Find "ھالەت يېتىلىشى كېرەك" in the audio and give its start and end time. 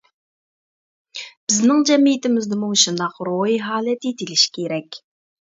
3.67-5.01